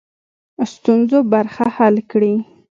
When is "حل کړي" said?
1.75-2.33